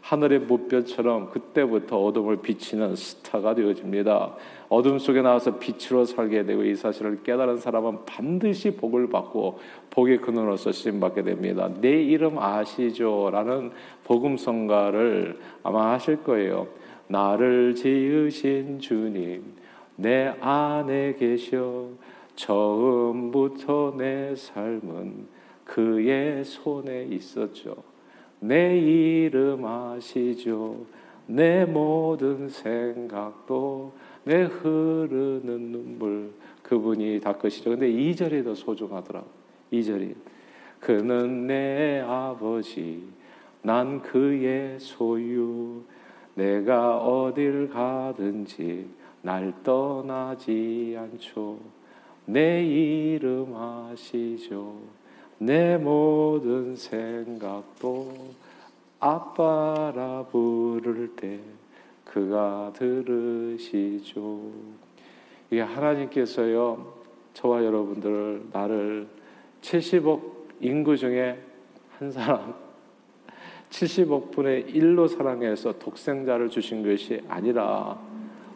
하늘의 0.00 0.40
무뼈처럼 0.40 1.30
그때부터 1.30 1.98
어둠을 1.98 2.38
비치는 2.40 2.96
스타가 2.96 3.54
되어집니다. 3.54 4.34
어둠 4.68 4.98
속에 4.98 5.22
나와서 5.22 5.58
빛으로 5.58 6.04
살게 6.04 6.44
되고 6.44 6.62
이 6.62 6.74
사실을 6.74 7.22
깨달은 7.22 7.58
사람은 7.58 8.04
반드시 8.06 8.76
복을 8.76 9.08
받고 9.10 9.58
복의 9.90 10.18
근원으로서 10.18 10.72
쓰임 10.72 11.00
받게 11.00 11.22
됩니다. 11.22 11.70
내 11.80 12.02
이름 12.02 12.38
아시죠? 12.38 13.30
라는 13.32 13.70
복음성가를 14.04 15.38
아마 15.62 15.92
하실 15.92 16.22
거예요. 16.22 16.68
나를 17.08 17.74
지으신 17.74 18.78
주님 18.80 19.42
내 19.96 20.32
안에 20.40 21.14
계셔 21.14 21.88
처음부터 22.36 23.94
내 23.98 24.34
삶은 24.36 25.26
그의 25.64 26.44
손에 26.44 27.08
있었죠. 27.10 27.87
내 28.40 28.78
이름 28.78 29.64
아시죠? 29.64 30.86
내 31.26 31.64
모든 31.64 32.48
생각도 32.48 33.92
내 34.24 34.44
흐르는 34.44 35.72
눈물 35.72 36.32
그분이 36.62 37.20
닦으시죠. 37.20 37.70
근데 37.70 37.90
이절이 37.90 38.44
더 38.44 38.54
소중하더라고. 38.54 39.26
이절이 39.70 40.14
그는 40.80 41.46
내 41.46 42.00
아버지 42.00 43.02
난 43.62 44.00
그의 44.00 44.78
소유 44.78 45.82
내가 46.34 46.98
어딜 46.98 47.68
가든지 47.68 48.88
날 49.22 49.52
떠나지 49.62 50.96
않죠. 50.96 51.58
내 52.24 52.64
이름 52.64 53.54
아시죠. 53.56 54.76
내 55.38 55.76
모든 55.76 56.74
생각도 56.74 58.12
아빠라 58.98 60.24
부를 60.30 61.14
때 61.14 61.38
그가 62.04 62.72
들으시죠. 62.74 64.40
이게 65.50 65.60
하나님께서요, 65.60 66.94
저와 67.34 67.64
여러분들을, 67.64 68.48
나를 68.52 69.06
70억 69.62 70.20
인구 70.60 70.96
중에 70.96 71.38
한 71.98 72.10
사람, 72.10 72.54
70억 73.70 74.32
분의 74.32 74.66
1로 74.72 75.08
사랑해서 75.08 75.78
독생자를 75.78 76.48
주신 76.48 76.82
것이 76.82 77.22
아니라 77.28 77.98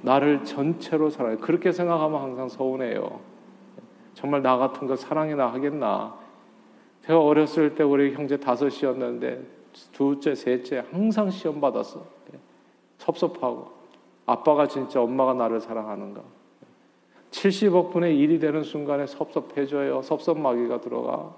나를 0.01 0.45
전체로 0.45 1.11
사랑해. 1.11 1.37
그렇게 1.37 1.71
생각하면 1.71 2.21
항상 2.21 2.49
서운해요. 2.49 3.21
정말 4.15 4.43
나 4.43 4.57
같은 4.57 4.87
거 4.87 4.97
사랑이나 4.97 5.53
하겠나. 5.53 6.22
제가 7.07 7.21
어렸을 7.21 7.75
때 7.75 7.83
우리 7.83 8.15
형제 8.15 8.37
다섯이었는데 8.37 9.43
둘째, 9.93 10.35
셋째 10.35 10.85
항상 10.91 11.31
시험 11.31 11.61
받았어. 11.61 12.05
섭섭하고. 12.99 13.73
아빠가 14.27 14.69
진짜 14.69 15.03
엄마가 15.03 15.35
나를 15.35 15.61
사랑하는가. 15.61 16.23
70억 17.33 17.91
분의 17.93 18.17
1이 18.17 18.41
되는 18.41 18.63
순간에 18.63 19.07
섭섭해져요. 19.07 20.03
섭섭마귀가 20.03 20.81
들어가. 20.81 21.35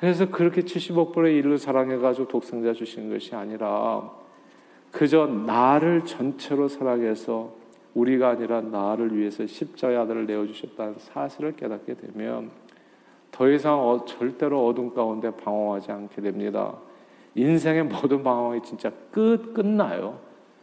그래서 0.00 0.28
그렇게 0.30 0.62
70억 0.62 1.12
분의 1.12 1.40
1을 1.42 1.58
사랑해가지고 1.58 2.28
독생자 2.28 2.72
주신 2.72 3.10
것이 3.10 3.34
아니라 3.34 4.10
그저 4.90 5.26
나를 5.26 6.04
전체로 6.04 6.68
사랑해서 6.68 7.52
우리가 7.94 8.30
아니라 8.30 8.60
나를 8.60 9.16
위해서 9.16 9.46
십자의 9.46 9.96
아들을 9.96 10.26
내어주셨다는 10.26 10.94
사실을 10.98 11.56
깨닫게 11.56 11.94
되면 11.94 12.50
더 13.38 13.48
이상 13.48 13.78
어, 13.78 14.04
절대로 14.04 14.66
어둠 14.66 14.92
가운데 14.92 15.30
방황하지 15.30 15.92
않게 15.92 16.20
됩니다. 16.22 16.74
인생의 17.36 17.84
모든 17.84 18.24
방황이 18.24 18.60
진짜 18.64 18.90
끝 19.12 19.54
끝나요. 19.54 20.18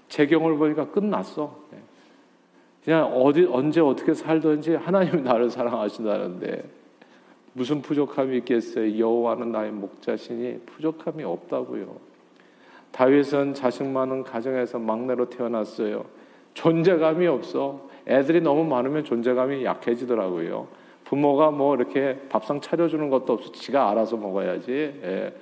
재경을 0.10 0.58
보니까 0.58 0.92
끝났어. 0.92 1.56
네. 1.72 1.80
그냥 2.84 3.14
어디 3.16 3.48
언제 3.50 3.80
어떻게 3.80 4.14
살든지 4.14 4.76
하나님이 4.76 5.22
나를 5.22 5.50
사랑하신다는데 5.50 6.70
무슨 7.54 7.82
부족함이 7.82 8.40
있겠어요? 8.40 9.00
여호와는 9.00 9.54
나의 9.54 9.72
목자시니 9.72 10.64
부족함이 10.66 11.24
없다고요. 11.24 11.96
다윗은 12.92 13.54
자식 13.54 13.86
많은 13.86 14.24
가정에서 14.26 14.80
막내로 14.80 15.30
태어났어요. 15.30 16.04
존재감이 16.54 17.26
없어. 17.26 17.88
애들이 18.06 18.42
너무 18.42 18.66
많으면 18.66 19.06
존재감이 19.06 19.64
약해지더라고요. 19.64 20.68
부모가 21.06 21.52
뭐 21.52 21.76
이렇게 21.76 22.20
밥상 22.30 22.60
차려주는 22.60 23.10
것도 23.10 23.34
없어. 23.34 23.52
지가 23.52 23.90
알아서 23.90 24.18
먹어야지. 24.18 24.72
예. 24.72 25.34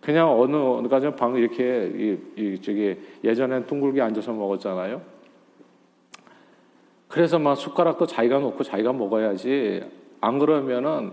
그냥 0.00 0.38
어느 0.38 0.54
어느 0.54 0.88
가정 0.88 1.16
방 1.16 1.34
이렇게 1.36 1.90
이, 1.94 2.18
이 2.36 2.60
저기 2.60 2.96
예전엔 3.24 3.66
둥글게 3.66 4.00
앉아서 4.02 4.32
먹었잖아요. 4.32 5.00
그래서 7.08 7.38
막 7.38 7.54
숟가락도 7.54 8.06
자기가 8.06 8.38
놓고 8.38 8.62
자기가 8.62 8.92
먹어야지. 8.92 9.82
안 10.20 10.38
그러면은 10.38 11.12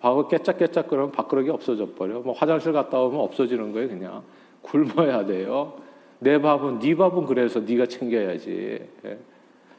밥을 0.00 0.28
깨짝깨짝 0.28 0.88
그러면 0.88 1.12
밥그릇이 1.12 1.50
없어져 1.50 1.86
버려. 1.94 2.20
뭐 2.20 2.34
화장실 2.34 2.72
갔다 2.72 3.00
오면 3.00 3.20
없어지는 3.20 3.72
거예요, 3.72 3.88
그냥. 3.88 4.22
굶어야 4.62 5.24
돼요. 5.24 5.74
내 6.18 6.40
밥은 6.40 6.78
네 6.80 6.94
밥은 6.94 7.26
그래서 7.26 7.60
네가 7.60 7.86
챙겨야지. 7.86 8.80
예. 9.04 9.18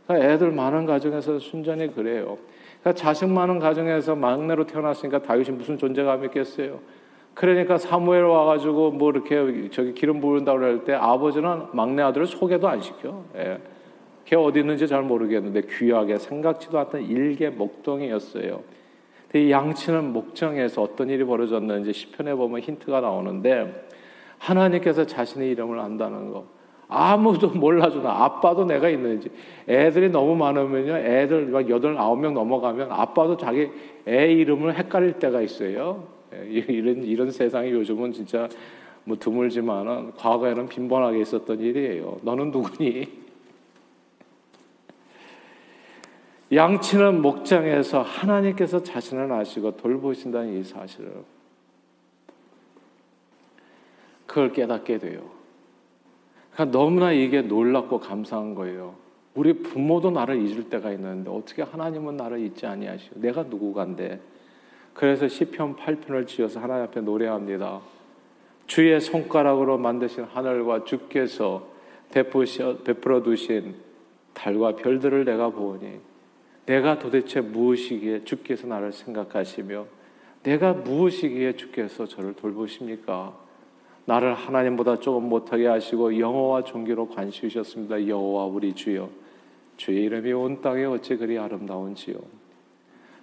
그러니까 0.06 0.34
애들 0.34 0.52
많은 0.52 0.86
가정에서 0.86 1.40
순전히 1.40 1.94
그래요. 1.94 2.38
그러니까 2.82 2.94
자식 2.94 3.28
많은 3.30 3.60
가정에서 3.60 4.16
막내로 4.16 4.66
태어났으니까 4.66 5.22
다윗이 5.22 5.52
무슨 5.52 5.78
존재감이 5.78 6.28
있겠어요. 6.28 6.80
그러니까 7.34 7.78
사무엘 7.78 8.24
와가지고 8.24 8.92
뭐 8.92 9.12
이렇게 9.12 9.70
저기 9.70 9.94
기름 9.94 10.22
부은다고 10.22 10.60
할 10.60 10.84
때 10.86 10.94
아버지는 10.94 11.68
막내 11.74 12.02
아들을 12.02 12.26
소개도 12.26 12.68
안 12.68 12.82
시켜. 12.82 13.24
예. 13.36 13.60
걔 14.26 14.36
어디 14.36 14.60
있는지 14.60 14.88
잘 14.88 15.04
모르겠는데 15.04 15.62
귀하게 15.70 16.18
생각지도 16.18 16.80
않던 16.80 17.04
일개 17.04 17.50
목동이었어요. 17.50 18.62
이 19.36 19.52
양치는 19.52 20.14
목장에서 20.14 20.82
어떤 20.82 21.10
일이 21.10 21.24
벌어졌는지 21.24 21.94
시편에 21.94 22.34
보면 22.34 22.62
힌트가 22.62 23.02
나오는데 23.02 23.88
하나님께서 24.40 25.06
자신의 25.06 25.52
이름을 25.52 25.80
안다는 25.80 26.32
거. 26.32 26.46
아무도 26.90 27.50
몰라주나. 27.50 28.10
아빠도 28.10 28.66
내가 28.66 28.90
있는지. 28.90 29.30
애들이 29.68 30.10
너무 30.10 30.36
많으면요. 30.36 30.98
애들 30.98 31.48
막 31.48 31.70
여덟 31.70 31.98
아홉 31.98 32.20
명 32.20 32.34
넘어가면 32.34 32.92
아빠도 32.92 33.36
자기 33.36 33.70
애 34.08 34.32
이름을 34.32 34.78
헷갈릴 34.78 35.14
때가 35.14 35.42
있어요. 35.42 36.08
예, 36.34 36.38
이런 36.48 37.04
이런 37.04 37.32
세상이 37.32 37.72
요즘은 37.72 38.14
진짜 38.14 38.48
뭐 39.04 39.18
드물지만은 39.18 40.14
과거에는 40.14 40.68
빈번하게 40.68 41.22
있었던 41.22 41.60
일이에요. 41.60 42.20
너는 42.22 42.52
누구니? 42.52 43.08
양치는 46.54 47.22
목장에서 47.22 48.02
하나님께서 48.02 48.82
자신을 48.82 49.30
아시고 49.32 49.76
돌보신다는 49.76 50.60
이 50.60 50.64
사실을 50.64 51.12
그걸 54.26 54.54
깨닫게 54.54 55.00
돼요. 55.00 55.37
그러니까 56.58 56.76
너무나 56.76 57.12
이게 57.12 57.44
놀랍고 57.44 58.00
감사한 58.00 58.56
거예요. 58.56 58.96
우리 59.36 59.54
부모도 59.54 60.10
나를 60.10 60.42
잊을 60.42 60.72
때가 60.72 60.92
있는데 60.94 61.30
어떻게 61.30 61.62
하나님은 61.62 62.18
나를 62.18 62.40
잊지 62.40 62.66
아니하시오? 62.66 63.12
내가 63.22 63.44
누구간데? 63.44 64.20
그래서 64.96 65.28
시편 65.28 65.76
8편을 65.76 66.26
지어서 66.26 66.60
하나님 66.60 66.86
앞에 66.86 67.02
노래합니다. 67.02 67.82
주의 68.66 69.00
손가락으로 69.00 69.78
만드신 69.78 70.24
하늘과 70.24 70.86
주께서 70.86 71.68
베풀어 72.12 73.22
두신 73.22 73.76
달과 74.34 74.78
별들을 74.78 75.26
내가 75.26 75.50
보니 75.50 76.00
내가 76.66 76.98
도대체 76.98 77.40
무엇이기에 77.40 78.24
주께서 78.24 78.66
나를 78.66 78.92
생각하시며 78.92 79.86
내가 80.42 80.74
무엇이기에 80.74 81.56
주께서 81.56 82.08
저를 82.08 82.34
돌보십니까? 82.34 83.47
나를 84.08 84.34
하나님보다 84.36 85.00
조금 85.00 85.28
못하게 85.28 85.68
하시고 85.68 86.18
영어와 86.18 86.64
종교로 86.64 87.10
관시우셨습니다. 87.10 88.08
여호와 88.08 88.46
우리 88.46 88.74
주여 88.74 89.10
주의 89.76 90.04
이름이 90.06 90.32
온 90.32 90.62
땅에 90.62 90.86
어찌 90.86 91.18
그리 91.18 91.38
아름다운지요. 91.38 92.16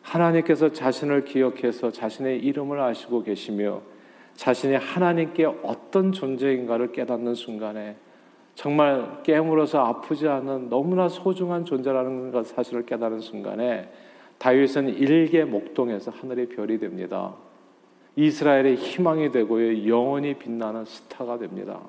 하나님께서 0.03 0.73
자신을 0.73 1.25
기억해서 1.25 1.91
자신의 1.91 2.41
이름을 2.41 2.79
아시고 2.81 3.23
계시며 3.23 3.81
자신이 4.35 4.75
하나님께 4.75 5.47
어떤 5.63 6.13
존재인가를 6.13 6.93
깨닫는 6.93 7.35
순간에 7.35 7.97
정말 8.55 9.23
깨물어서 9.23 9.83
아프지 9.87 10.29
않은 10.29 10.69
너무나 10.69 11.09
소중한 11.09 11.65
존재라는 11.65 12.31
것 12.31 12.47
사실을 12.47 12.85
깨달은 12.85 13.21
순간에 13.21 13.91
다윗은 14.37 14.91
일개 14.99 15.45
목동에서 15.45 16.11
하늘의 16.11 16.51
별이 16.51 16.79
됩니다. 16.79 17.35
이스라엘의 18.17 18.77
희망이 18.77 19.31
되고요 19.31 19.89
영원히 19.89 20.35
빛나는 20.35 20.85
스타가 20.85 21.39
됩니다. 21.39 21.81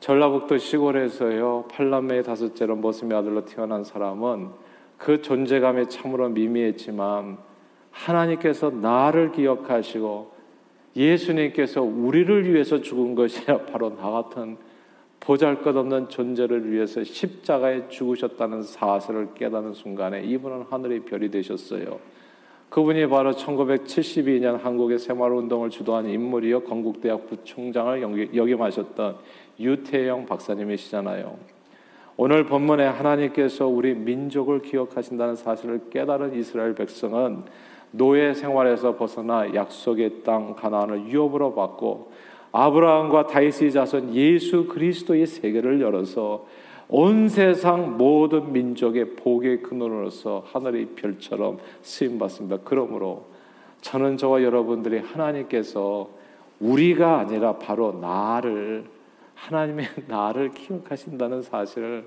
전라북도 0.00 0.58
시골에서요 0.58 1.68
팔남매의 1.70 2.24
다섯째로 2.24 2.76
모습의 2.76 3.16
아들로 3.16 3.44
태어난 3.44 3.84
사람은 3.84 4.50
그 4.98 5.20
존재감이 5.20 5.88
참으로 5.88 6.28
미미했지만 6.28 7.38
하나님께서 7.90 8.70
나를 8.70 9.32
기억하시고 9.32 10.32
예수님께서 10.96 11.82
우리를 11.82 12.52
위해서 12.52 12.80
죽은 12.80 13.14
것이 13.14 13.44
바로 13.44 13.94
나 13.96 14.10
같은 14.10 14.56
보잘것없는 15.20 16.08
존재를 16.08 16.72
위해서 16.72 17.04
십자가에 17.04 17.88
죽으셨다는 17.88 18.62
사실을 18.62 19.34
깨닫는 19.34 19.72
순간에 19.72 20.22
이분은 20.22 20.66
하늘의 20.68 21.00
별이 21.00 21.30
되셨어요. 21.30 22.00
그분이 22.72 23.06
바로 23.08 23.32
1972년 23.32 24.62
한국의 24.62 24.98
새마을운동을 24.98 25.68
주도한 25.68 26.08
인물이요 26.08 26.60
건국대학 26.60 27.26
부총장을 27.26 28.34
역임하셨던 28.34 29.16
유태영 29.60 30.24
박사님이시잖아요. 30.24 31.36
오늘 32.16 32.46
본문에 32.46 32.86
하나님께서 32.86 33.66
우리 33.66 33.94
민족을 33.94 34.62
기억하신다는 34.62 35.36
사실을 35.36 35.90
깨달은 35.90 36.34
이스라엘 36.34 36.74
백성은 36.74 37.42
노예 37.90 38.32
생활에서 38.32 38.96
벗어나 38.96 39.54
약속의 39.54 40.22
땅 40.24 40.54
가나안을 40.54 41.08
유업으로 41.08 41.54
받고 41.54 42.10
아브라함과 42.52 43.26
다윗의 43.26 43.72
자손 43.72 44.14
예수 44.14 44.66
그리스도의 44.66 45.26
세계를 45.26 45.82
열어서 45.82 46.46
온 46.94 47.26
세상 47.26 47.96
모든 47.96 48.52
민족의 48.52 49.16
복의 49.16 49.62
근원으로서 49.62 50.44
하늘의 50.52 50.88
별처럼 50.94 51.56
쓰임 51.80 52.18
받습니다. 52.18 52.58
그러므로 52.64 53.24
저는 53.80 54.18
저와 54.18 54.42
여러분들이 54.42 54.98
하나님께서 54.98 56.10
우리가 56.60 57.20
아니라 57.20 57.56
바로 57.56 57.92
나를 57.92 58.84
하나님의 59.34 59.86
나를 60.06 60.50
기억하신다는 60.50 61.40
사실을 61.40 62.04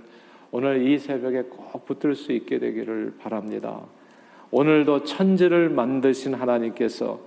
오늘 0.52 0.88
이 0.88 1.00
새벽에 1.00 1.42
꼭 1.50 1.84
붙들 1.88 2.14
수 2.14 2.32
있게 2.32 2.60
되기를 2.60 3.16
바랍니다. 3.20 3.82
오늘도 4.52 5.06
천지를 5.06 5.70
만드신 5.70 6.36
하나님께서 6.36 7.20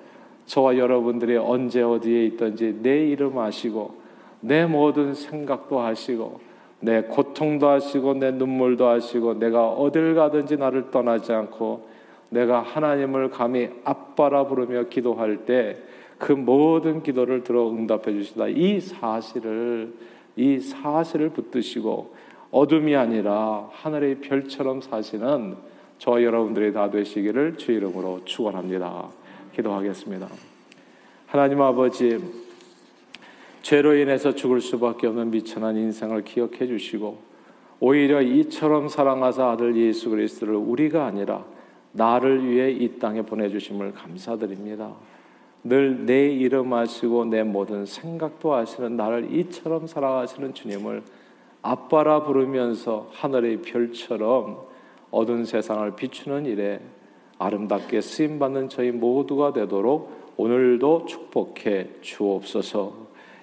저와 0.46 0.78
여러분들이 0.78 1.36
언제 1.36 1.82
어디에 1.82 2.24
있든지 2.26 2.78
내 2.82 3.08
이름 3.08 3.36
아시고 3.36 4.00
내 4.42 4.64
모든 4.64 5.12
생각도 5.12 5.80
하시고 5.80 6.46
내 6.80 7.02
고통도 7.02 7.68
하시고 7.68 8.14
내 8.14 8.30
눈물도 8.30 8.86
하시고 8.86 9.34
내가 9.34 9.68
어딜 9.68 10.14
가든지 10.14 10.56
나를 10.56 10.90
떠나지 10.90 11.32
않고 11.32 11.88
내가 12.30 12.60
하나님을 12.60 13.30
감히 13.30 13.70
아빠라 13.84 14.46
부르며 14.46 14.84
기도할 14.84 15.44
때 15.44 15.88
그 16.18 16.32
모든 16.32 17.02
기도를 17.02 17.44
들어 17.44 17.70
응답해 17.70 18.12
주시다. 18.12 18.48
이 18.48 18.80
사실을 18.80 19.94
이 20.36 20.58
사실을 20.58 21.30
붙드시고 21.30 22.14
어둠이 22.50 22.94
아니라 22.96 23.68
하늘의 23.72 24.20
별처럼 24.20 24.80
사시는 24.80 25.56
저 25.98 26.22
여러분들이 26.22 26.72
다 26.72 26.90
되시기를 26.90 27.56
주 27.56 27.72
이름으로 27.72 28.24
축원합니다. 28.24 29.08
기도하겠습니다. 29.54 30.28
하나님 31.26 31.60
아버지 31.60 32.18
죄로 33.68 33.94
인해서 33.94 34.34
죽을 34.34 34.62
수밖에 34.62 35.06
없는 35.08 35.30
미천한 35.30 35.76
인생을 35.76 36.24
기억해 36.24 36.66
주시고 36.66 37.18
오히려 37.80 38.22
이처럼 38.22 38.88
사랑하사 38.88 39.50
아들 39.50 39.76
예수 39.76 40.08
그리스도를 40.08 40.54
우리가 40.54 41.04
아니라 41.04 41.44
나를 41.92 42.48
위해 42.48 42.70
이 42.70 42.98
땅에 42.98 43.20
보내주심을 43.20 43.92
감사드립니다. 43.92 44.94
늘 45.64 46.06
내 46.06 46.30
이름 46.32 46.72
아시고 46.72 47.26
내 47.26 47.42
모든 47.42 47.84
생각도 47.84 48.54
아시는 48.54 48.96
나를 48.96 49.34
이처럼 49.34 49.86
사랑하시는 49.86 50.54
주님을 50.54 51.02
아빠라 51.60 52.22
부르면서 52.22 53.10
하늘의 53.12 53.60
별처럼 53.60 54.62
어두운 55.10 55.44
세상을 55.44 55.94
비추는 55.94 56.46
일에 56.46 56.80
아름답게 57.38 58.00
쓰임 58.00 58.38
받는 58.38 58.70
저희 58.70 58.92
모두가 58.92 59.52
되도록 59.52 60.32
오늘도 60.38 61.04
축복해 61.04 61.88
주옵소서. 62.00 63.07